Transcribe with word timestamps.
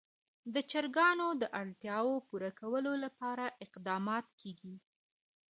د 0.53 0.55
چرګانو 0.71 1.27
د 1.41 1.43
اړتیاوو 1.61 2.25
پوره 2.27 2.51
کولو 2.59 2.91
لپاره 3.03 3.45
اقدامات 3.65 4.27
کېږي. 4.41 4.75